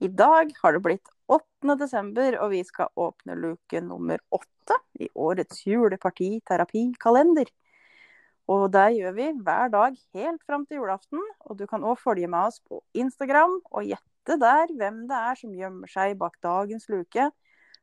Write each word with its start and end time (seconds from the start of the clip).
I 0.00 0.08
dag 0.08 0.52
har 0.62 0.72
det 0.72 0.80
blitt 0.80 1.08
8. 1.28 1.74
desember, 1.76 2.38
og 2.40 2.54
vi 2.54 2.62
skal 2.64 2.88
åpne 2.96 3.34
luke 3.36 3.82
nummer 3.84 4.22
åtte 4.32 4.78
i 4.96 5.10
årets 5.12 5.66
juleparti-terapi-kalender. 5.68 7.50
Og 8.48 8.64
det 8.72 8.86
gjør 8.96 9.12
vi 9.18 9.26
hver 9.44 9.68
dag 9.74 9.98
helt 10.16 10.40
fram 10.48 10.64
til 10.64 10.80
julaften. 10.80 11.20
Og 11.44 11.58
du 11.60 11.66
kan 11.68 11.84
òg 11.84 12.00
følge 12.00 12.30
med 12.32 12.48
oss 12.48 12.62
på 12.64 12.80
Instagram 12.96 13.58
og 13.68 13.90
gjette 13.90 14.38
der 14.40 14.72
hvem 14.80 15.04
det 15.10 15.20
er 15.20 15.36
som 15.42 15.52
gjemmer 15.60 15.92
seg 15.92 16.16
bak 16.22 16.40
dagens 16.40 16.88
luke, 16.88 17.28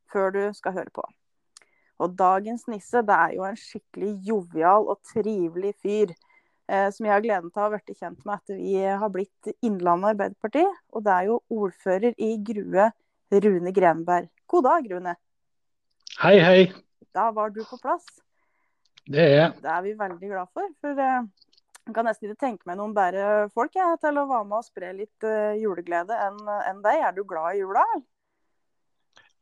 før 0.09 0.33
du 0.33 0.41
skal 0.57 0.73
høre 0.79 0.93
på. 0.97 1.05
Og 2.01 2.17
dagens 2.17 2.65
nisse 2.65 3.05
det 3.05 3.13
er 3.13 3.37
jo 3.37 3.45
en 3.45 3.61
skikkelig 3.61 4.15
jovial 4.25 4.89
og 4.89 5.05
trivelig 5.05 5.75
fyr. 5.85 6.17
Eh, 6.67 6.89
som 6.91 7.05
jeg 7.07 7.13
har 7.15 7.23
gleden 7.23 7.47
til 7.47 7.61
å 7.61 7.65
ha 7.65 7.71
blitt 7.71 7.95
kjent 7.95 8.25
med 8.27 8.41
etter 8.41 8.57
vi 8.59 8.73
har 8.83 9.11
blitt 9.11 9.51
Innlandet 9.63 10.11
Arbeiderparti. 10.15 10.65
Og 10.91 11.05
det 11.05 11.13
er 11.13 11.29
jo 11.29 11.39
ordfører 11.63 12.17
i 12.19 12.33
Grue, 12.43 12.89
Rune 13.31 13.73
Grenberg. 13.75 14.27
God 14.51 14.67
dag, 14.67 14.89
Rune. 14.91 15.15
Hei, 16.19 16.35
hei. 16.43 16.59
Da 17.15 17.29
var 17.31 17.55
du 17.55 17.61
på 17.63 17.79
plass. 17.79 18.05
Det 19.07 19.23
er 19.23 19.35
jeg. 19.37 19.55
Det 19.63 19.71
er 19.71 19.81
vi 19.85 19.95
veldig 19.95 20.33
glad 20.33 20.51
for. 20.51 20.67
For 20.83 20.99
eh, 21.07 21.31
jeg 21.87 21.95
kan 21.95 22.09
nesten 22.09 22.27
ikke 22.27 22.43
tenke 22.43 22.67
meg 22.67 22.81
noen 22.81 22.95
bedre 22.95 23.47
folk 23.55 23.71
jeg, 23.77 23.99
til 24.03 24.19
å 24.19 24.27
være 24.27 24.51
med 24.51 24.59
og 24.59 24.67
spre 24.67 24.91
litt 24.97 25.27
eh, 25.27 25.55
juleglede 25.63 26.19
enn 26.27 26.41
en 26.57 26.83
deg. 26.83 26.99
Er 26.99 27.15
du 27.15 27.23
glad 27.23 27.55
i 27.55 27.63
jula? 27.63 27.87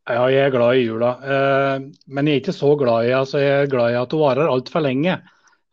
Ja, 0.05 0.27
jeg 0.29 0.43
er 0.45 0.53
glad 0.53 0.77
i 0.77 0.85
jula. 0.85 1.15
Men 2.05 2.27
jeg 2.29 2.37
er 2.37 2.43
ikke 2.43 2.53
så 2.53 2.75
glad 2.77 3.07
i 3.07 3.15
altså 3.17 3.39
jeg 3.41 3.63
er 3.63 3.71
glad 3.71 3.95
i 3.95 3.97
at 3.97 4.11
hun 4.13 4.21
varer 4.21 4.51
altfor 4.53 4.85
lenge. 4.85 5.15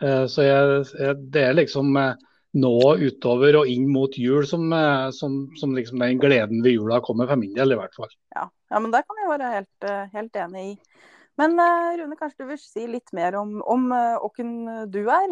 Eh, 0.02 0.26
så 0.30 0.46
jeg, 0.46 0.84
jeg, 0.98 1.18
det 1.34 1.44
er 1.46 1.56
liksom 1.56 1.94
eh, 2.00 2.18
nå 2.62 2.74
utover 3.00 3.60
og 3.60 3.70
inn 3.70 3.86
mot 3.92 4.16
jul 4.18 4.46
som, 4.48 4.66
eh, 4.74 5.08
som, 5.14 5.44
som 5.58 5.76
liksom 5.76 6.02
den 6.02 6.20
gleden 6.22 6.62
ved 6.64 6.76
jula 6.76 7.00
kommer 7.04 7.30
for 7.30 7.40
min 7.40 7.54
del, 7.56 7.74
i 7.74 7.78
hvert 7.78 7.94
fall. 7.96 8.10
Ja, 8.34 8.48
ja 8.72 8.82
men 8.82 8.94
det 8.94 9.04
kan 9.06 9.22
jeg 9.22 9.32
være 9.32 9.52
helt, 9.58 9.90
helt 10.16 10.40
enig 10.46 10.66
i. 10.72 10.74
Men 11.40 11.56
Rune, 11.56 12.16
kanskje 12.18 12.44
du 12.44 12.50
vil 12.50 12.58
si 12.60 12.82
litt 12.84 13.08
mer 13.16 13.38
om, 13.40 13.54
om 13.64 13.86
hvem 13.88 14.50
du 14.92 14.98
er, 15.00 15.30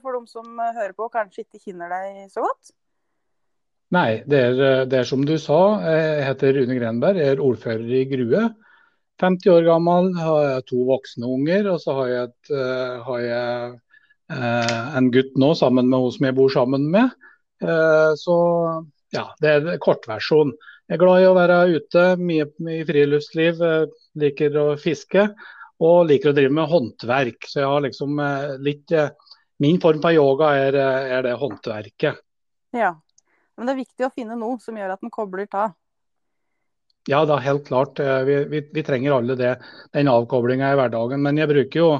for 0.00 0.16
de 0.16 0.30
som 0.30 0.56
hører 0.56 0.94
på 0.96 1.04
og 1.04 1.12
kanskje 1.12 1.44
ikke 1.44 1.60
kjenner 1.60 1.92
deg 1.92 2.30
så 2.32 2.40
godt? 2.40 2.72
Nei, 3.92 4.22
det 4.24 4.40
er, 4.40 4.86
det 4.88 5.02
er 5.02 5.04
som 5.04 5.26
du 5.28 5.34
sa. 5.36 5.60
Jeg 5.84 6.24
heter 6.24 6.56
Rune 6.56 6.78
Grenberg, 6.78 7.20
jeg 7.20 7.34
er 7.34 7.44
ordfører 7.44 7.92
i 7.98 8.06
Grue. 8.08 8.46
50 9.20 9.52
år 9.52 9.68
gammel, 9.68 10.08
har 10.16 10.40
jeg 10.46 10.66
to 10.72 10.86
voksne 10.88 11.28
unger, 11.28 11.68
og 11.74 11.84
så 11.84 11.98
har 12.00 12.08
jeg, 12.14 12.32
et, 12.32 12.54
har 13.04 13.20
jeg 13.26 13.76
en 14.32 15.10
gutt 15.12 15.36
nå 15.40 15.52
sammen 15.58 15.88
med 15.90 16.02
hun 16.02 16.12
som 16.14 16.26
jeg 16.28 16.36
bor 16.38 16.52
sammen 16.52 16.88
med. 16.92 17.12
Eh, 17.62 18.12
så 18.18 18.36
ja, 19.12 19.26
det 19.42 19.50
er 19.56 19.80
kortversjon. 19.82 20.54
Jeg 20.88 20.96
er 20.98 21.02
glad 21.02 21.22
i 21.22 21.28
å 21.28 21.36
være 21.36 21.58
ute, 21.76 22.04
mye, 22.20 22.48
mye 22.64 22.86
friluftsliv, 22.88 23.60
eh, 23.62 23.84
liker 24.18 24.56
å 24.60 24.66
fiske 24.80 25.28
og 25.82 26.08
liker 26.08 26.32
å 26.32 26.36
drive 26.36 26.54
med 26.54 26.70
håndverk. 26.70 27.46
Så 27.48 27.62
jeg 27.62 27.70
har 27.70 27.84
liksom 27.86 28.18
eh, 28.22 28.56
litt 28.62 28.96
eh, 28.96 29.12
Min 29.62 29.76
form 29.78 30.00
for 30.02 30.10
yoga 30.10 30.48
er, 30.58 30.74
eh, 30.74 31.12
er 31.14 31.22
det 31.22 31.36
håndverket. 31.38 32.16
Ja. 32.74 32.96
Men 33.54 33.68
det 33.68 33.74
er 33.74 33.82
viktig 33.84 34.06
å 34.08 34.10
finne 34.10 34.34
noe 34.34 34.56
som 34.58 34.74
gjør 34.74 34.96
at 34.96 35.04
en 35.04 35.12
kobler 35.12 35.46
av. 35.54 35.76
Ja 37.06 37.20
da, 37.28 37.36
helt 37.44 37.68
klart. 37.68 38.00
Eh, 38.02 38.24
Vi, 38.26 38.36
vi, 38.50 38.62
vi 38.74 38.82
trenger 38.82 39.14
alle 39.20 39.36
det, 39.38 39.52
den 39.94 40.10
avkoblinga 40.10 40.72
i 40.72 40.78
hverdagen. 40.80 41.22
Men 41.22 41.38
jeg 41.38 41.50
bruker 41.52 41.78
jo, 41.78 41.92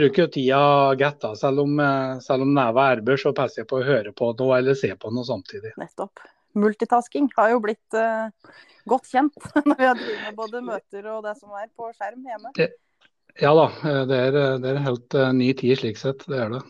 bruker 0.00 0.26
jo 0.26 0.32
tida 0.32 0.60
godt. 0.98 1.20
da. 1.20 1.30
Selv 1.36 1.64
om, 1.64 1.80
eh, 1.80 2.18
selv 2.24 2.42
om 2.42 2.54
neva 2.54 2.90
erber, 2.92 3.16
så 3.20 3.32
passer 3.36 3.62
jeg 3.62 3.70
på 3.70 3.80
å 3.80 3.86
høre 3.86 4.12
på 4.16 4.32
noe 4.38 4.58
eller 4.58 4.78
se 4.78 4.90
på 4.96 5.12
noe 5.14 5.26
samtidig. 5.28 5.74
Nettopp. 5.80 6.22
Multitasking 6.58 7.28
har 7.36 7.52
jo 7.52 7.60
blitt 7.62 7.94
uh, 7.94 8.26
godt 8.90 9.06
kjent 9.06 9.36
når 9.68 9.76
vi 9.76 9.86
har 9.86 9.98
drevet 9.98 10.24
med 10.26 10.38
både 10.38 10.62
møter 10.66 11.04
og 11.12 11.20
det 11.22 11.36
som 11.38 11.52
er 11.54 11.68
på 11.76 11.92
skjerm 11.94 12.24
hjemme. 12.26 12.50
Ja 13.38 13.52
da, 13.54 13.68
eh, 13.86 14.00
det 14.10 14.16
er, 14.18 14.38
det 14.58 14.72
er 14.72 14.80
helt 14.82 15.14
uh, 15.14 15.28
ny 15.36 15.52
tid 15.54 15.78
slik 15.78 16.00
sett. 16.00 16.26
Det 16.26 16.40
er 16.42 16.50
det. 16.56 16.64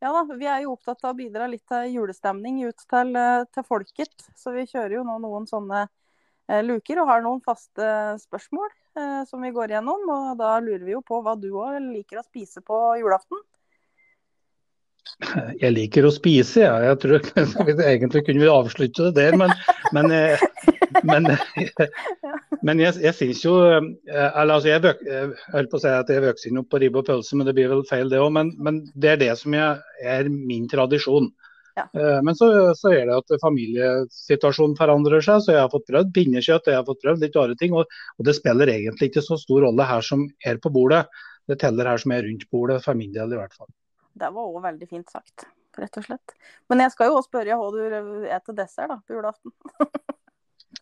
Ja 0.00 0.12
da, 0.14 0.22
vi 0.30 0.46
er 0.46 0.62
jo 0.62 0.76
opptatt 0.76 1.02
av 1.02 1.16
å 1.16 1.18
bidra 1.18 1.48
litt 1.50 1.66
til 1.68 1.96
julestemning 1.96 2.62
ut 2.68 2.86
til, 2.86 3.18
til 3.50 3.66
folket. 3.66 4.30
Så 4.38 4.54
vi 4.54 4.68
kjører 4.70 5.00
jo 5.00 5.02
nå 5.08 5.18
noen 5.20 5.50
sånne 5.50 5.88
luker 6.66 7.00
og 7.02 7.10
har 7.10 7.22
noen 7.24 7.40
faste 7.44 7.86
spørsmål 8.22 8.68
eh, 8.98 9.22
som 9.28 9.42
vi 9.44 9.52
går 9.54 9.76
gjennom. 9.76 10.04
Og 10.10 10.34
da 10.40 10.56
lurer 10.62 10.84
vi 10.86 10.96
jo 10.96 11.04
på 11.06 11.20
hva 11.24 11.36
du 11.38 11.50
òg 11.52 11.78
liker 11.90 12.20
å 12.20 12.26
spise 12.26 12.62
på 12.66 12.80
julaften. 13.00 13.40
Jeg 15.62 15.74
liker 15.74 16.06
å 16.06 16.12
spise, 16.14 16.62
ja. 16.64 16.76
jeg. 16.84 16.98
tror 17.02 17.24
Egentlig 17.92 18.24
kunne 18.26 18.44
vi 18.44 18.50
avslutte 18.50 19.10
det 19.10 19.16
der, 19.18 19.36
men, 19.40 19.52
men, 19.96 20.12
eh, 20.14 20.44
men, 21.06 21.28
men 22.66 22.82
jeg, 22.82 22.96
jeg 23.04 23.16
syns 23.16 23.42
jo 23.44 23.56
eh, 23.64 23.80
eller 24.14 24.56
altså 24.56 24.70
jeg, 24.70 24.84
vøk, 24.84 25.02
jeg 25.06 25.32
holdt 25.54 25.72
på 25.72 25.80
å 25.80 25.82
si 25.82 25.92
at 25.92 26.12
jeg 26.12 26.24
vokste 26.24 26.54
opp 26.62 26.70
på 26.72 26.80
ribbe 26.82 27.02
og 27.02 27.08
pølse, 27.08 27.36
men 27.36 27.48
det 27.48 27.56
blir 27.58 27.72
vel 27.72 27.84
feil 27.88 28.12
det 28.12 28.22
òg. 28.22 28.32
Men, 28.36 28.54
men 28.62 28.82
det 28.94 29.14
er 29.14 29.22
det 29.24 29.32
som 29.40 29.56
jeg, 29.56 29.80
er 30.00 30.30
min 30.32 30.68
tradisjon. 30.70 31.30
Ja. 31.80 31.86
Eh, 31.96 32.20
Men 32.26 32.36
så, 32.38 32.50
så 32.78 32.92
er 32.94 33.08
det 33.08 33.16
at 33.16 33.34
familiesituasjonen 33.42 34.76
forandrer 34.78 35.24
seg, 35.24 35.42
så 35.44 35.54
jeg 35.56 35.62
har 35.64 35.72
fått 35.72 35.88
prøvd 35.88 36.12
pinnekjøtt 36.16 36.68
og 36.68 36.72
jeg 36.74 36.80
har 36.80 36.88
fått 36.88 37.02
prøvd 37.04 37.24
litt 37.26 37.38
rare 37.40 37.56
ting. 37.60 37.76
Og, 37.76 37.98
og 38.18 38.28
det 38.28 38.36
spiller 38.38 38.72
egentlig 38.72 39.10
ikke 39.10 39.24
så 39.26 39.38
stor 39.40 39.64
rolle 39.66 39.88
her 39.88 40.04
som 40.06 40.26
er 40.46 40.60
på 40.62 40.72
bordet. 40.74 41.06
Det 41.50 41.58
teller 41.62 41.88
her 41.90 42.02
som 42.02 42.14
er 42.14 42.26
rundt 42.26 42.46
bordet, 42.52 42.82
for 42.84 42.98
min 42.98 43.14
del 43.16 43.32
i 43.34 43.40
hvert 43.40 43.56
fall. 43.56 43.70
Det 44.20 44.28
var 44.30 44.46
òg 44.46 44.62
veldig 44.62 44.90
fint 44.90 45.10
sagt, 45.10 45.48
rett 45.80 45.96
og 45.98 46.06
slett. 46.06 46.36
Men 46.70 46.84
jeg 46.84 46.94
skal 46.94 47.10
jo 47.10 47.18
òg 47.18 47.26
spørre 47.26 47.58
hva 47.58 47.70
du 47.74 47.82
til 48.46 48.58
dessert 48.58 48.92
da, 48.92 49.00
på 49.06 49.18
julaften. 49.18 49.54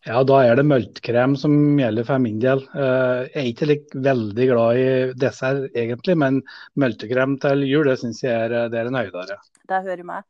Ja, 0.07 0.21
da 0.23 0.37
er 0.45 0.55
det 0.55 0.63
multekrem 0.69 1.33
som 1.39 1.53
gjelder 1.79 2.05
for 2.07 2.21
min 2.23 2.37
del. 2.39 2.61
Eh, 2.71 3.25
Jeg 3.33 3.41
er 3.41 3.47
ikke 3.51 3.67
like 3.67 4.01
veldig 4.05 4.45
glad 4.51 4.79
i 4.79 4.89
dessert 5.19 5.75
egentlig, 5.75 6.15
men 6.21 6.39
multekrem 6.79 7.35
til 7.41 7.65
jul 7.67 7.89
det 7.89 7.97
syns 7.99 8.21
jeg 8.23 8.31
er, 8.31 8.69
det 8.71 8.79
er 8.79 8.89
en 8.89 8.99
høydare. 8.99 9.39
Det 9.67 9.81
hører 9.89 10.05
med. 10.07 10.27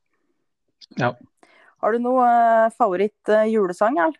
Ja. 0.97 1.13
Har 1.79 1.93
du 1.93 2.03
noe 2.03 2.25
eh, 2.27 2.71
favoritt 2.75 3.29
eh, 3.29 3.45
Erl? 3.49 4.15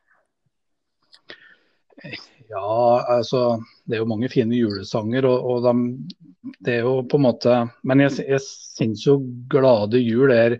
Ja, 2.50 3.06
altså 3.08 3.60
det 3.86 3.98
er 3.98 4.04
jo 4.04 4.10
mange 4.10 4.30
fine 4.32 4.56
julesanger, 4.56 5.26
og, 5.28 5.44
og 5.46 5.66
de, 5.66 6.54
det 6.66 6.80
er 6.80 6.88
jo 6.88 7.02
på 7.06 7.20
en 7.20 7.26
måte 7.28 7.56
Men 7.84 8.06
jeg, 8.06 8.24
jeg 8.24 8.42
syns 8.46 9.04
jo 9.06 9.20
'Glade 9.52 10.00
jul' 10.00 10.34
er, 10.34 10.56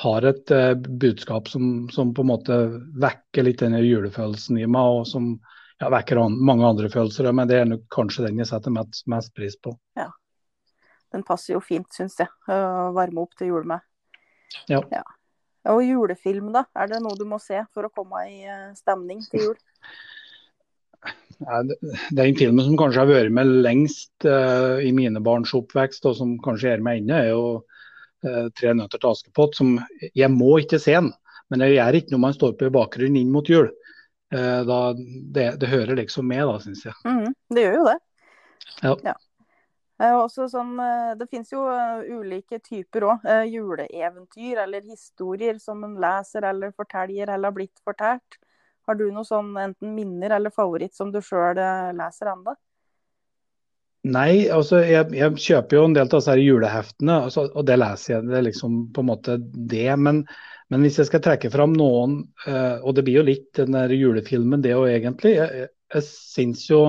har 0.00 0.26
et 0.26 0.50
uh, 0.50 0.72
budskap 0.74 1.48
som, 1.52 1.90
som 1.92 2.14
på 2.14 2.24
en 2.24 2.30
måte 2.32 2.56
vekker 3.02 3.44
litt 3.44 3.60
denne 3.60 3.82
julefølelsen 3.84 4.58
i 4.58 4.66
meg, 4.66 5.02
og 5.02 5.06
som 5.06 5.34
ja, 5.80 5.90
vekker 5.92 6.22
an, 6.22 6.38
mange 6.40 6.66
andre 6.66 6.88
følelser. 6.88 7.28
Men 7.36 7.50
det 7.50 7.60
er 7.60 7.68
nok 7.68 7.84
kanskje 7.92 8.26
den 8.28 8.40
jeg 8.40 8.48
setter 8.48 8.72
mest, 8.72 9.04
mest 9.10 9.34
pris 9.36 9.58
på. 9.60 9.74
Ja. 9.98 10.08
Den 11.12 11.26
passer 11.26 11.56
jo 11.56 11.60
fint, 11.60 11.90
syns 11.92 12.16
jeg, 12.20 12.30
å 12.48 12.90
varme 12.96 13.26
opp 13.26 13.36
til 13.36 13.52
jul 13.52 13.66
med. 13.68 13.84
Ja. 14.70 14.80
Ja. 14.94 15.04
Og 15.68 15.82
julefilm, 15.84 16.52
da? 16.54 16.64
Er 16.78 16.88
det 16.88 17.02
noe 17.04 17.18
du 17.18 17.26
må 17.28 17.36
se 17.42 17.60
for 17.74 17.84
å 17.84 17.92
komme 17.92 18.22
i 18.30 18.38
eh, 18.48 18.70
stemning 18.78 19.20
til 19.28 19.50
jul? 19.50 19.58
Ja, 21.40 21.62
det- 21.62 21.78
Den 22.12 22.36
filmen 22.36 22.64
som 22.64 22.76
kanskje 22.76 23.00
har 23.00 23.06
vært 23.08 23.32
med 23.32 23.46
lengst 23.64 24.24
uh, 24.24 24.80
i 24.80 24.92
mine 24.92 25.20
barns 25.20 25.52
oppvekst, 25.56 26.04
og 26.06 26.16
som 26.16 26.38
kanskje 26.38 26.68
gjør 26.68 26.82
meg 26.84 27.00
inne, 27.00 27.16
er 27.16 27.28
jo 27.30 27.44
uh, 28.24 28.48
'Tre 28.52 28.74
nøtter 28.76 29.00
til 29.00 29.10
Askepott'. 29.10 29.56
Som 29.56 29.78
jeg 30.14 30.30
må 30.30 30.58
ikke 30.60 30.80
se 30.80 30.92
den, 30.92 31.12
men 31.50 31.60
det 31.64 31.72
gjør 31.72 31.96
ikke 31.96 32.12
når 32.12 32.24
man 32.26 32.36
står 32.36 32.52
på 32.56 32.68
i 32.68 32.74
bakgrunnen 32.76 33.16
inn 33.16 33.32
mot 33.32 33.48
jul. 33.48 33.70
Uh, 34.32 34.60
da, 34.68 34.92
det, 34.96 35.46
det 35.60 35.68
hører 35.68 35.96
liksom 35.96 36.28
med, 36.28 36.44
da, 36.46 36.58
syns 36.60 36.84
jeg. 36.84 36.94
Mm, 37.04 37.32
det 37.56 37.64
gjør 37.64 37.80
jo 37.80 37.88
det. 37.88 37.98
Ja. 38.84 38.92
Også 38.94 39.29
sånn, 40.00 40.72
eh, 40.80 41.14
det 41.20 41.26
finnes 41.30 41.52
jo 41.52 41.66
eh, 41.68 42.06
ulike 42.16 42.58
typer 42.58 43.06
òg. 43.10 43.26
Juleeventyr 43.50 44.62
eller 44.64 44.86
historier 44.88 45.58
som 45.58 45.84
en 45.84 45.98
leser 46.00 46.42
eller 46.48 46.72
forteller 46.72 47.28
eller 47.28 47.50
har 47.50 47.56
blitt 47.56 47.84
fortalt. 47.84 48.40
Har 48.88 48.96
du 48.96 49.10
noe 49.12 49.24
sånn 49.24 49.52
enten 49.60 49.94
minner 49.94 50.30
eller 50.36 50.50
favoritt 50.50 50.94
som 50.94 51.12
du 51.12 51.20
sjøl 51.22 51.60
leser 51.94 52.32
ennå? 52.32 52.56
Nei, 54.08 54.48
altså 54.48 54.78
jeg, 54.80 55.10
jeg 55.12 55.36
kjøper 55.44 55.76
jo 55.76 55.82
en 55.84 55.94
del 55.96 56.06
av 56.06 56.14
disse 56.14 56.36
juleheftene, 56.40 57.16
altså, 57.26 57.44
og 57.52 57.66
det 57.68 57.76
leser 57.76 58.14
jeg. 58.14 58.28
Det 58.30 58.38
er 58.38 58.46
liksom 58.46 58.78
på 58.96 59.02
en 59.02 59.08
måte 59.10 59.36
det. 59.52 59.90
Men, 60.00 60.22
men 60.72 60.86
hvis 60.86 61.02
jeg 61.02 61.10
skal 61.10 61.20
trekke 61.26 61.50
fram 61.52 61.74
noen, 61.76 62.22
eh, 62.48 62.78
og 62.80 62.96
det 62.96 63.04
blir 63.04 63.20
jo 63.20 63.26
litt 63.28 63.50
den 63.58 63.76
der 63.76 63.92
julefilmen 63.92 64.64
det 64.64 64.72
òg 64.78 64.88
egentlig. 64.94 65.34
Jeg, 65.36 65.68
jeg, 65.94 66.06
syns 66.06 66.66
jo 66.70 66.80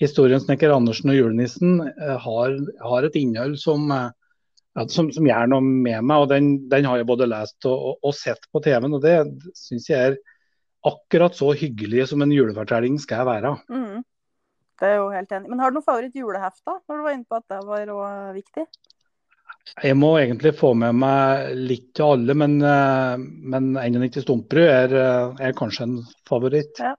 historien 0.00 0.40
'Snekker 0.40 0.74
Andersen 0.74 1.12
og 1.12 1.18
julenissen' 1.18 1.82
eh, 1.88 2.16
har, 2.22 2.56
har 2.84 3.06
et 3.06 3.18
innhold 3.20 3.58
som, 3.60 3.90
eh, 3.92 4.86
som, 4.88 5.10
som 5.12 5.28
gjør 5.28 5.52
noe 5.52 5.64
med 5.64 6.02
meg. 6.04 6.16
og 6.16 6.28
Den, 6.32 6.50
den 6.72 6.88
har 6.88 7.00
jeg 7.00 7.08
både 7.08 7.28
lest 7.30 7.68
og, 7.68 7.76
og, 7.76 8.00
og 8.02 8.16
sett 8.16 8.48
på 8.52 8.62
TV-en, 8.64 8.98
og 8.98 9.04
det 9.04 9.18
syns 9.56 9.90
jeg 9.92 10.12
er 10.12 10.18
akkurat 10.86 11.34
så 11.34 11.50
hyggelig 11.56 12.08
som 12.10 12.22
en 12.22 12.34
julefortelling 12.34 12.98
skal 13.02 13.26
være. 13.26 13.56
Mm. 13.72 14.04
Det 14.76 14.90
er 14.90 14.98
jo 15.00 15.08
helt 15.10 15.32
enig. 15.32 15.48
Men 15.50 15.62
har 15.62 15.72
du 15.72 15.78
noe 15.78 15.86
favoritt 15.86 16.16
juleheft, 16.16 16.60
da? 16.68 16.76
Når 16.84 16.98
du 16.98 17.06
var 17.06 17.16
inne 17.16 17.28
på 17.28 17.38
at 17.38 17.48
det 17.48 17.62
var 17.64 17.94
også 17.94 18.34
viktig? 18.36 18.66
Jeg 19.82 19.96
må 19.98 20.12
egentlig 20.20 20.52
få 20.56 20.70
med 20.78 20.94
meg 21.00 21.56
litt 21.58 21.88
til 21.96 22.12
alle, 22.14 22.36
men, 22.38 22.60
eh, 22.62 23.16
men 23.18 23.72
91 23.74 24.22
Stumperud 24.22 24.68
er, 24.68 24.94
eh, 24.94 25.48
er 25.48 25.56
kanskje 25.58 25.88
en 25.88 25.96
favoritt. 26.28 26.78
Ja. 26.78 26.94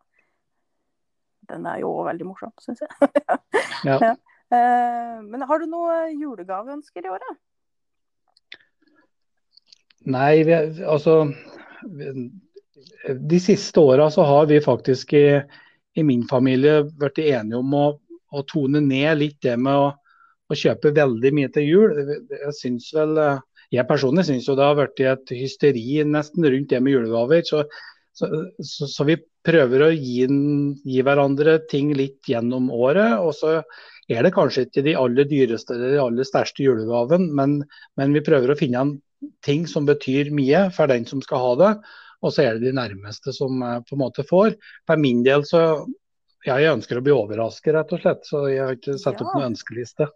Den 1.52 1.68
er 1.70 1.82
jo 1.82 1.92
òg 2.00 2.08
veldig 2.12 2.28
morsom, 2.30 2.54
syns 2.64 2.84
jeg. 2.84 2.92
Ja. 3.88 3.98
Ja. 4.02 4.14
Eh, 4.48 5.20
Men 5.28 5.44
har 5.48 5.60
du 5.60 5.68
noe 5.70 6.08
julegaveønsker 6.16 7.06
i 7.06 7.12
året? 7.12 7.38
Nei, 10.08 10.44
vi, 10.48 10.56
altså 10.88 11.18
De 13.28 13.40
siste 13.44 13.82
åra 13.84 14.08
så 14.14 14.24
har 14.28 14.48
vi 14.48 14.62
faktisk 14.64 15.14
i, 15.20 15.42
i 16.00 16.04
min 16.06 16.24
familie 16.30 16.86
blitt 16.88 17.20
enige 17.20 17.60
om 17.60 17.76
å, 17.76 17.86
å 18.32 18.44
tone 18.48 18.82
ned 18.84 19.20
litt 19.20 19.42
det 19.44 19.58
med 19.60 19.76
å, 19.76 19.92
å 20.48 20.58
kjøpe 20.58 20.96
veldig 20.96 21.34
mye 21.36 21.52
til 21.54 21.68
jul. 21.68 22.02
Jeg 22.32 22.56
synes 22.56 22.90
vel 22.96 23.20
eh, 23.24 23.44
Jeg 23.76 23.88
personlig 23.90 24.24
syns 24.30 24.48
jo 24.48 24.56
det 24.56 24.64
har 24.64 24.80
blitt 24.80 25.04
et 25.04 25.36
hysteri 25.36 26.00
nesten 26.08 26.48
rundt 26.48 26.72
det 26.72 26.80
med 26.80 26.94
julegaver. 26.96 27.44
Så, 27.44 27.66
så, 28.18 28.30
så, 28.64 28.88
så 28.90 29.06
vi 29.08 29.18
prøver 29.46 29.86
å 29.86 29.92
gi, 29.94 30.26
gi 30.88 31.04
hverandre 31.06 31.60
ting 31.70 31.92
litt 31.98 32.26
gjennom 32.30 32.72
året. 32.74 33.20
Og 33.22 33.36
så 33.38 33.60
er 34.10 34.26
det 34.26 34.34
kanskje 34.36 34.66
ikke 34.66 34.86
de 34.88 34.96
aller 34.98 35.28
dyreste 35.30 35.76
eller 35.76 35.94
de 35.94 36.02
aller 36.02 36.28
største 36.28 36.66
julegaven, 36.66 37.30
men, 37.38 37.60
men 38.00 38.16
vi 38.16 38.24
prøver 38.26 38.54
å 38.54 38.58
finne 38.58 38.84
en 38.84 38.96
ting 39.46 39.66
som 39.70 39.88
betyr 39.88 40.32
mye 40.36 40.68
for 40.74 40.90
den 40.90 41.06
som 41.10 41.22
skal 41.26 41.44
ha 41.44 41.54
det. 41.62 41.72
Og 42.26 42.34
så 42.34 42.48
er 42.48 42.58
det 42.58 42.72
de 42.72 42.78
nærmeste 42.78 43.34
som 43.36 43.62
eh, 43.62 43.80
på 43.86 43.94
en 43.94 44.02
måte 44.02 44.26
får. 44.26 44.56
For 44.90 45.02
min 45.02 45.22
del 45.26 45.46
så 45.46 45.62
ja, 46.48 46.56
jeg 46.58 46.74
ønsker 46.74 46.98
å 46.98 47.04
bli 47.06 47.14
overrasket, 47.14 47.76
rett 47.76 47.94
og 47.94 48.02
slett. 48.02 48.26
Så 48.26 48.48
jeg 48.50 48.64
har 48.64 48.78
ikke 48.78 48.98
satt 49.02 49.22
opp 49.22 49.36
noen 49.36 49.52
ønskeliste. 49.52 50.10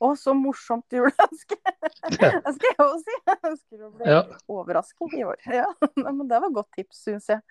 Å, 0.00 0.12
så 0.18 0.34
morsomt 0.36 0.94
juleønske! 0.94 1.58
Det 2.20 2.54
skal 2.56 2.68
jeg 2.70 2.78
også 2.78 3.02
si. 3.02 3.18
Jeg 3.30 3.38
ønsker 3.50 3.84
å 3.86 3.92
bli 3.94 4.10
Ja. 4.10 4.22
overrasket 4.50 5.18
i 5.18 5.24
år. 5.26 5.38
Ja, 5.62 5.68
men 5.96 6.26
det 6.28 6.40
var 6.40 6.48
et 6.48 6.56
godt 6.56 6.72
tips, 6.76 7.04
syns 7.06 7.30
jeg. 7.32 7.42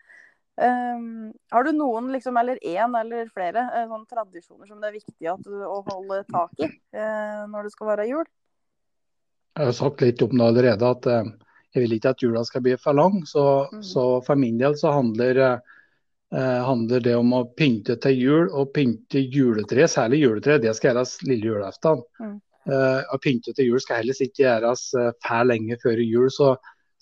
Um, 0.53 1.31
har 1.49 1.65
du 1.65 1.71
noen, 1.73 2.11
liksom, 2.13 2.37
eller 2.37 2.59
én 2.61 2.93
eller 2.99 3.29
flere, 3.33 3.63
eh, 3.73 3.87
sånne 3.89 4.05
tradisjoner 4.05 4.69
som 4.69 4.83
det 4.83 4.91
er 4.91 4.99
viktig 4.99 5.29
at 5.31 5.41
du, 5.47 5.55
å 5.65 5.79
holde 5.87 6.19
tak 6.29 6.61
i 6.61 6.67
uh, 6.69 7.47
når 7.49 7.65
det 7.65 7.73
skal 7.73 7.89
være 7.89 8.05
jul? 8.11 8.27
Jeg 9.57 9.69
har 9.69 9.73
sagt 9.77 10.03
litt 10.05 10.21
om 10.21 10.35
det 10.37 10.45
allerede 10.45 10.91
at 10.93 11.09
uh, 11.09 11.31
jeg 11.73 11.87
vil 11.87 11.95
ikke 11.97 12.13
at 12.13 12.23
jula 12.23 12.43
skal 12.45 12.63
bli 12.65 12.75
for 12.81 12.97
lang. 12.97 13.23
Så, 13.25 13.43
mm. 13.73 13.81
så 13.85 14.05
for 14.25 14.39
min 14.39 14.59
del 14.61 14.77
så 14.79 14.93
handler, 14.93 15.39
eh, 15.41 15.79
handler 16.33 17.03
det 17.05 17.13
om 17.13 17.29
å 17.37 17.43
pynte 17.53 17.93
til 18.01 18.17
jul 18.17 18.47
og 18.49 18.71
pynte 18.73 19.21
juletre. 19.21 19.85
Særlig 19.91 20.23
juletre, 20.23 20.57
det 20.63 20.73
skal 20.73 20.93
gjøres 20.93 21.19
lille 21.27 21.51
julaften. 21.51 22.01
Mm. 22.21 22.39
Uh, 22.63 23.01
å 23.11 23.17
pynte 23.19 23.51
til 23.51 23.73
jul 23.73 23.81
skal 23.83 23.99
heller 23.99 24.19
ikke 24.23 24.45
gjøres 24.45 24.85
uh, 24.95 25.09
for 25.25 25.49
lenge 25.49 25.75
før 25.81 25.99
jul. 25.99 26.29
Så, 26.31 26.53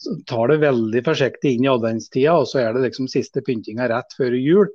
så 0.02 0.16
tar 0.28 0.50
det 0.50 0.64
veldig 0.64 1.04
forsiktig 1.06 1.52
inn 1.54 1.68
i 1.68 1.70
adventstida, 1.70 2.34
og 2.42 2.48
så 2.50 2.64
er 2.64 2.74
det 2.74 2.88
liksom 2.88 3.10
siste 3.12 3.44
pyntinga 3.46 3.88
rett 3.92 4.16
før 4.18 4.36
jul. 4.40 4.72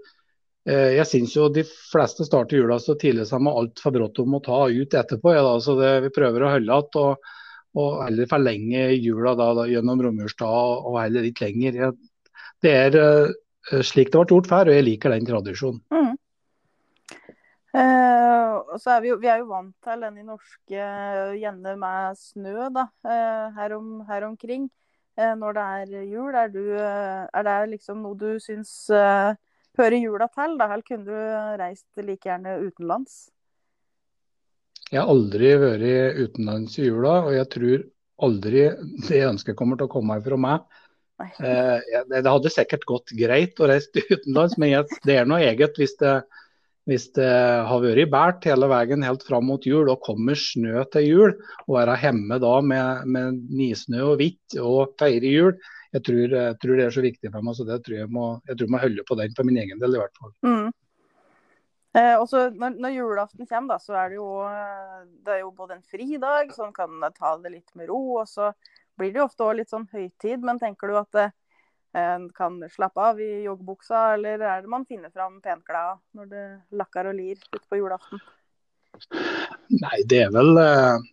Uh, 0.69 0.93
Jeg 0.95 1.09
syns 1.11 1.35
jo 1.35 1.49
de 1.51 1.67
fleste 1.67 2.25
starter 2.29 2.61
jula 2.63 2.79
så 2.83 2.95
tidlig 3.01 3.27
som 3.29 3.51
har 3.51 3.59
altfor 3.61 3.97
bråttom 3.99 4.39
å 4.39 4.45
ta 4.47 4.61
ut 4.71 4.95
etterpå. 5.03 5.35
Ja, 5.35 5.43
da, 5.49 5.57
så 5.61 5.75
det, 5.81 5.91
vi 6.07 6.15
prøver 6.15 6.47
å 6.47 6.53
holde 6.55 6.79
igjen 6.79 7.03
og, 7.03 7.33
og 7.77 7.97
heller 8.07 8.31
forlenge 8.31 8.87
jula 8.95 9.35
da, 9.37 9.51
da, 9.59 9.67
gjennom 9.69 10.07
romjulsdag 10.07 10.87
og 10.87 11.01
heller 11.03 11.27
litt 11.27 11.43
lenger. 11.43 11.83
Ja, 11.83 11.91
det 12.65 12.73
er 12.73 12.97
eh, 13.03 13.35
slik 13.83 14.13
det 14.13 14.21
ble 14.21 14.37
gjort 14.37 14.49
før, 14.51 14.71
og 14.71 14.79
jeg 14.79 14.87
liker 14.87 15.15
den 15.15 15.27
tradisjonen. 15.29 15.83
Mm. 15.91 16.15
Eh, 17.77 18.55
og 18.57 18.79
så 18.81 18.95
er 18.95 19.03
vi, 19.05 19.11
jo, 19.11 19.19
vi 19.21 19.29
er 19.29 19.43
jo 19.43 19.51
vant 19.51 19.75
til 19.85 20.05
den 20.07 20.21
i 20.21 20.25
norske 20.25 20.87
gjerne 21.37 21.75
med 21.81 22.19
snø 22.21 22.71
da, 22.73 22.87
eh, 23.05 23.47
her, 23.59 23.75
om, 23.77 23.99
her 24.09 24.25
omkring 24.29 24.69
eh, 25.19 25.35
når 25.37 25.59
det 25.59 25.67
er 25.81 26.07
jul. 26.09 26.31
Er, 26.33 26.53
du, 26.53 26.63
eh, 26.79 27.27
er 27.27 27.49
det 27.49 27.57
liksom 27.75 28.01
noe 28.05 28.17
du 28.19 28.41
syns 28.43 28.73
eh, 28.95 29.35
hører 29.77 29.99
jula 30.01 30.31
til? 30.33 30.57
Da? 30.61 30.71
Eller 30.71 30.87
kunne 30.87 31.05
du 31.09 31.61
reist 31.61 31.89
like 32.01 32.31
gjerne 32.31 32.59
utenlands? 32.65 33.27
Jeg 34.87 35.03
har 35.03 35.11
aldri 35.11 35.53
vært 35.59 36.21
utenlands 36.23 36.79
i 36.79 36.87
jula, 36.87 37.19
og 37.27 37.35
jeg 37.35 37.51
tror 37.53 37.87
aldri 38.27 38.69
det 39.09 39.25
ønsket 39.27 39.59
kommer 39.59 39.77
til 39.77 39.89
å 39.89 39.93
komme 39.93 40.21
fra 40.25 40.39
meg. 40.41 40.83
Eh, 41.17 41.77
det 42.13 42.29
hadde 42.29 42.53
sikkert 42.53 42.85
gått 42.89 43.13
greit 43.17 43.61
å 43.61 43.69
reise 43.71 44.03
utenlands, 44.11 44.57
men 44.61 44.75
jeg, 44.75 44.99
det 45.09 45.21
er 45.21 45.29
noe 45.29 45.45
eget 45.47 45.79
hvis 45.81 45.97
det, 46.01 46.17
hvis 46.87 47.09
det 47.17 47.31
har 47.71 47.83
vært 47.83 48.13
bært 48.13 48.49
hele 48.51 48.69
veien 48.71 49.07
helt 49.07 49.25
fram 49.27 49.49
mot 49.49 49.65
jul 49.65 49.89
og 49.93 50.05
kommer 50.05 50.37
snø 50.39 50.85
til 50.93 51.09
jul, 51.09 51.37
og 51.67 51.79
være 51.79 51.97
hjemme 52.05 52.41
da 52.43 52.55
med, 52.61 53.09
med 53.17 53.41
nisnø 53.49 54.05
og 54.13 54.21
hvitt 54.21 54.59
og 54.61 54.97
feire 55.01 55.33
jul. 55.33 55.57
Jeg 55.97 56.05
tror, 56.05 56.25
jeg 56.37 56.57
tror 56.61 56.77
det 56.77 56.85
er 56.85 56.93
så 56.93 57.05
viktig 57.05 57.31
for 57.33 57.47
meg, 57.47 57.57
så 57.57 57.65
det 57.65 57.79
tror 57.87 58.03
jeg 58.03 58.13
må, 58.13 58.27
jeg 58.45 58.59
tror 58.59 58.69
jeg 58.69 58.75
må 58.75 58.83
holde 58.83 59.07
på 59.09 59.17
den 59.23 59.39
for 59.39 59.49
min 59.49 59.63
egen 59.63 59.81
del 59.81 59.97
i 59.97 60.03
hvert 60.03 60.21
fall. 60.21 60.35
Mm. 60.45 60.75
Eh, 61.97 62.15
også, 62.21 62.51
når, 62.53 62.75
når 62.83 62.93
julaften 62.93 63.49
kommer, 63.49 63.77
da, 63.77 63.81
så 63.81 63.95
er 63.97 64.11
det 64.13 64.19
jo, 64.19 64.29
eh, 64.45 65.05
det 65.25 65.33
er 65.33 65.39
jo 65.41 65.53
både 65.57 65.79
en 65.79 65.87
fridag, 65.87 66.51
så 66.53 66.67
en 66.67 66.75
kan 66.77 67.07
ta 67.17 67.33
det 67.41 67.55
litt 67.55 67.71
med 67.79 67.89
ro. 67.89 68.01
Og 68.21 68.29
så 68.29 68.51
blir 68.99 69.13
det 69.13 69.21
jo 69.21 69.27
ofte 69.29 69.51
litt 69.57 69.73
sånn 69.73 69.89
høytid. 69.93 70.45
Men 70.45 70.61
tenker 70.63 70.91
du 70.91 70.99
at 71.01 71.13
det 71.17 71.27
en 71.97 72.29
kan 72.37 72.59
slappe 72.69 73.01
av 73.01 73.21
i 73.21 73.47
joggebuksa, 73.47 74.15
eller 74.17 74.43
er 74.45 74.65
det 74.65 74.69
man 74.73 74.85
finner 74.89 75.13
fram 75.15 75.39
penklærne 75.41 75.97
når 76.17 76.33
det 76.33 76.47
lakker 76.77 77.09
og 77.09 77.17
lir 77.17 77.39
ute 77.41 77.65
på 77.71 77.79
julaften? 77.81 78.21
Nei, 79.77 80.01
det 80.09 80.23
er 80.27 80.33
vel 80.33 80.57
eh, 80.61 81.07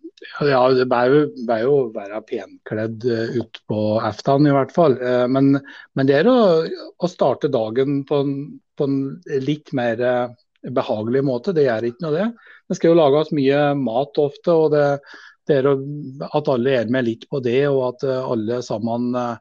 Ja, 0.47 0.61
det 0.71 0.85
bør 0.91 1.63
jo, 1.63 1.73
være 1.95 2.21
penkledd 2.27 3.03
uh, 3.07 3.33
utpå 3.41 3.79
aftan 4.07 4.47
i 4.47 4.53
hvert 4.55 4.71
fall. 4.75 4.95
Eh, 4.99 5.25
men, 5.27 5.57
men 5.95 6.07
det 6.07 6.21
er 6.21 6.29
å, 6.31 6.37
å 6.63 7.09
starte 7.11 7.51
dagen 7.51 8.01
på 8.07 8.21
en, 8.23 8.33
på 8.79 8.87
en 8.87 8.97
litt 9.43 9.73
mer 9.75 9.99
eh, 9.99 10.37
behagelig 10.71 11.25
måte. 11.27 11.55
Det 11.55 11.67
gjør 11.67 11.89
ikke 11.89 12.05
noe, 12.05 12.15
det. 12.15 12.55
Det 12.71 12.79
skal 12.79 12.93
jo 12.93 12.99
lages 13.01 13.33
mye 13.35 13.65
mat 13.79 14.23
ofte. 14.23 14.55
og 14.55 14.71
det 14.75 14.87
er 15.51 15.67
å, 15.67 15.73
At 16.31 16.49
alle 16.51 16.77
er 16.79 16.91
med 16.91 17.07
litt 17.07 17.25
på 17.29 17.41
det, 17.43 17.65
og 17.69 17.81
at 17.89 18.05
eh, 18.07 18.29
alle 18.35 18.61
sammen 18.65 19.11
eh, 19.19 19.35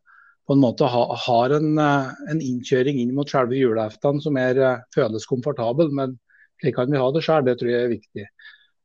på 0.46 0.56
en 0.56 0.62
måte 0.62 0.88
ha, 0.90 1.02
har 1.26 1.54
en, 1.58 1.76
eh, 1.78 2.10
en 2.32 2.42
innkjøring 2.42 2.98
inn 3.02 3.14
mot 3.14 3.30
selve 3.30 3.58
julaften 3.58 4.20
som 4.24 4.38
er, 4.40 4.60
føles 4.94 5.28
komfortabel. 5.30 5.92
Men 5.94 6.16
slik 6.62 6.76
kan 6.78 6.90
vi 6.90 7.00
ha 7.00 7.10
det 7.14 7.24
sjøl, 7.26 7.46
det 7.46 7.58
tror 7.60 7.72
jeg 7.72 7.86
er 7.86 7.94
viktig. 7.94 8.26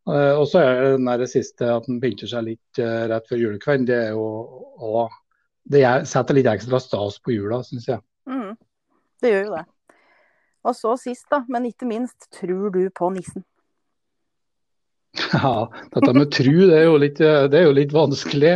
Og 0.07 0.45
så 0.47 0.61
er 0.63 0.77
det 0.93 1.03
der 1.03 1.27
siste 1.27 1.67
at 1.67 1.87
en 1.91 1.97
pynter 1.99 2.29
seg 2.31 2.45
litt 2.45 2.79
rett 2.79 3.25
før 3.27 3.41
julekvelden. 3.41 3.87
Det 3.89 3.97
er 4.05 4.13
jo 4.15 4.27
å 4.79 5.01
Det 5.67 5.81
er, 5.83 6.05
setter 6.07 6.37
litt 6.37 6.47
ekstra 6.47 6.79
stas 6.79 7.17
på 7.19 7.33
jula, 7.33 7.57
syns 7.67 7.89
jeg. 7.89 7.99
Mm, 8.23 8.53
det 9.19 9.33
gjør 9.33 9.43
jo 9.49 9.57
det. 9.57 9.65
Og 10.63 10.77
så 10.79 10.93
sist, 11.01 11.25
da, 11.27 11.41
men 11.51 11.67
ikke 11.67 11.89
minst, 11.89 12.29
tror 12.39 12.71
du 12.71 12.85
på 12.95 13.11
nissen? 13.11 13.43
Ja, 15.33 15.67
dette 15.93 16.13
med 16.15 16.31
tru 16.31 16.53
det 16.69 16.77
er, 16.79 16.91
litt, 17.01 17.19
det 17.19 17.59
er 17.59 17.67
jo 17.67 17.75
litt 17.75 17.93
vanskelig, 17.95 18.53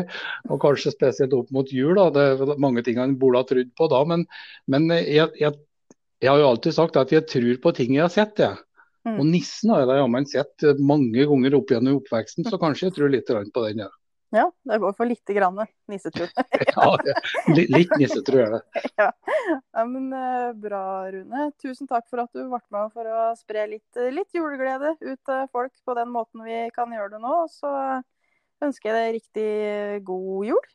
og 0.50 0.62
kanskje 0.64 0.94
spesielt 0.94 1.36
opp 1.36 1.52
mot 1.52 1.72
jul. 1.72 1.96
da, 1.98 2.10
Det 2.16 2.26
er 2.32 2.62
mange 2.62 2.84
ting 2.86 3.00
en 3.02 3.18
burde 3.20 3.42
ha 3.42 3.48
trodd 3.48 3.72
på 3.78 3.90
da. 3.92 4.02
Men, 4.08 4.26
men 4.72 4.90
jeg, 4.96 5.30
jeg, 5.40 5.58
jeg 6.22 6.32
har 6.32 6.42
jo 6.42 6.52
alltid 6.52 6.78
sagt 6.78 7.00
at 7.02 7.12
jeg 7.14 7.28
tror 7.30 7.64
på 7.64 7.74
ting 7.78 7.96
jeg 7.98 8.06
har 8.06 8.14
sett. 8.14 8.40
jeg. 8.40 8.60
Mm. 9.08 9.18
Og 9.18 9.26
nissen 9.26 9.74
har 9.74 9.84
jeg 9.84 10.04
jammen 10.04 10.28
sett 10.30 10.68
mange 10.78 11.26
ganger 11.26 11.58
opp 11.58 11.74
gjennom 11.74 11.98
oppveksten, 12.02 12.46
så 12.46 12.60
kanskje 12.62 12.90
jeg 12.90 12.98
tror 13.00 13.14
litt 13.14 13.32
på 13.32 13.66
den. 13.66 13.84
Ja, 13.88 13.90
Ja, 14.34 14.52
det 14.64 14.78
går 14.78 14.94
for 14.94 15.06
lite 15.06 15.34
grann 15.34 15.58
nissetro. 15.92 16.26
ja 16.76 16.98
Litt 17.52 17.92
nissetro 18.00 18.38
er 18.40 18.54
det. 18.54 18.62
ja. 19.02 19.10
ja, 19.74 19.84
men 19.86 20.14
eh, 20.16 20.54
bra, 20.56 20.84
Rune. 21.12 21.50
Tusen 21.60 21.90
takk 21.90 22.08
for 22.08 22.24
at 22.24 22.32
du 22.32 22.46
ble 22.46 22.62
med 22.72 22.94
for 22.96 23.10
å 23.12 23.26
spre 23.36 23.66
litt, 23.74 24.00
eh, 24.00 24.08
litt 24.16 24.32
juleglede 24.32 24.94
ut 25.02 25.20
til 25.28 25.50
folk 25.52 25.74
på 25.84 25.96
den 26.00 26.14
måten 26.16 26.46
vi 26.48 26.62
kan 26.72 26.96
gjøre 26.96 27.18
det 27.18 27.20
nå. 27.26 27.42
Så 27.52 27.72
ønsker 28.64 28.94
jeg 28.94 29.02
deg 29.02 29.18
riktig 29.18 29.50
god 30.08 30.48
jul. 30.54 30.72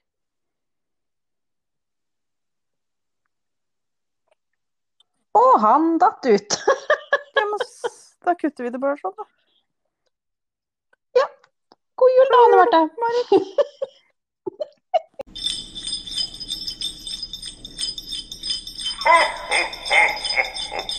Å, 5.37 5.47
han 5.65 5.97
datt 6.03 6.29
ut. 6.29 6.61
Ja, 7.37 7.43
men 7.45 7.61
da 8.25 8.33
kutter 8.33 8.65
vi 8.65 8.71
det 8.73 8.79
bare 8.81 8.97
sånn, 8.97 9.13
da. 9.13 9.27
God 11.97 12.11
jul, 12.17 12.29
da, 12.31 12.38
Anne 12.45 12.57
Marte. 12.57 13.37
Ha 19.05 19.19
ha 19.49 19.61
ha 19.91 20.03
ha! 20.79 20.96